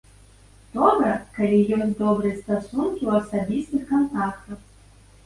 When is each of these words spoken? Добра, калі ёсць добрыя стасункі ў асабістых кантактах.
Добра, 0.77 1.11
калі 1.35 1.59
ёсць 1.77 1.91
добрыя 1.99 2.37
стасункі 2.39 3.03
ў 3.09 3.11
асабістых 3.21 3.83
кантактах. 3.93 4.59